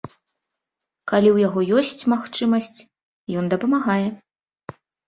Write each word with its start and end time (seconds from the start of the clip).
Калі 1.11 1.29
ў 1.33 1.37
яго 1.47 1.59
ёсць 1.83 2.07
магчымасць, 2.17 2.79
ён 3.45 3.55
дапамагае. 3.57 4.05